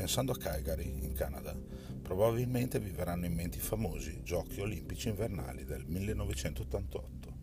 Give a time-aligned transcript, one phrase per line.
[0.00, 1.54] Pensando a Calgary, in Canada,
[2.00, 7.34] probabilmente vi verranno in mente i famosi Giochi Olimpici Invernali del 1988.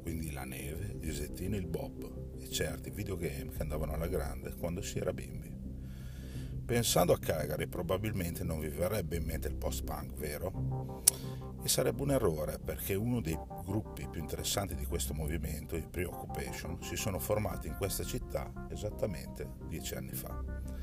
[0.00, 4.54] Quindi la neve, il zettino e il bob e certi videogame che andavano alla grande
[4.54, 5.52] quando si era bimbi.
[6.64, 11.02] Pensando a Calgary probabilmente non vi verrebbe in mente il post-punk, vero?
[11.60, 16.80] E sarebbe un errore perché uno dei gruppi più interessanti di questo movimento, i Preoccupation,
[16.84, 20.79] si sono formati in questa città esattamente dieci anni fa.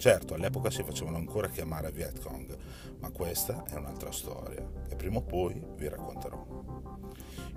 [0.00, 2.56] Certo, all'epoca si facevano ancora chiamare Vietcong,
[3.00, 6.42] ma questa è un'altra storia che prima o poi vi racconterò.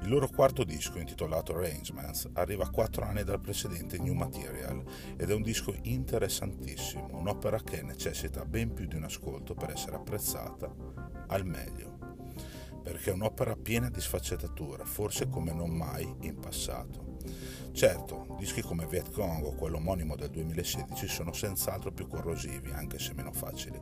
[0.02, 4.84] Il loro quarto disco, intitolato Arrangements, arriva a quattro anni dal precedente New Material
[5.16, 9.96] ed è un disco interessantissimo, un'opera che necessita ben più di un ascolto per essere
[9.96, 10.70] apprezzata
[11.28, 11.98] al meglio,
[12.84, 17.20] perché è un'opera piena di sfaccettature, forse come non mai in passato.
[17.72, 23.14] Certo, dischi come Vietcong o quello omonimo del 2016 sono senz'altro più corrosivi, anche se
[23.14, 23.80] meno facili,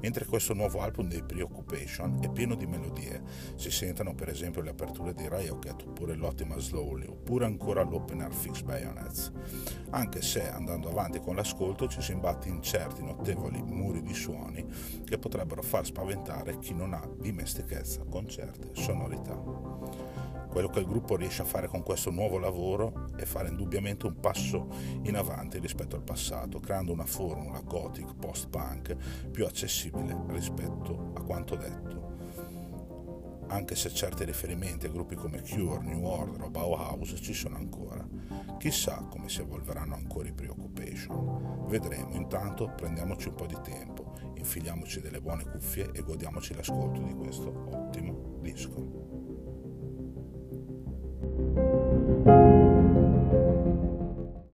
[0.00, 3.20] mentre questo nuovo album dei Preoccupation è pieno di melodie.
[3.56, 8.62] Si sentono per esempio le aperture di Ryoket oppure l'ottima Slowly, oppure ancora l'opener Fix
[8.62, 9.32] Bayonets.
[9.90, 14.64] Anche se andando avanti con l'ascolto ci si imbatte in certi notevoli muri di suoni
[15.04, 20.43] che potrebbero far spaventare chi non ha dimestichezza con certe sonorità.
[20.54, 24.20] Quello che il gruppo riesce a fare con questo nuovo lavoro è fare indubbiamente un
[24.20, 24.68] passo
[25.02, 28.94] in avanti rispetto al passato, creando una formula gothic post-punk
[29.32, 32.12] più accessibile rispetto a quanto detto.
[33.48, 38.06] Anche se certi riferimenti a gruppi come Cure, New Order o Bauhaus ci sono ancora.
[38.56, 41.66] Chissà come si evolveranno ancora i Preoccupation.
[41.66, 47.14] Vedremo, intanto prendiamoci un po' di tempo, infiliamoci delle buone cuffie e godiamoci l'ascolto di
[47.14, 49.23] questo ottimo disco.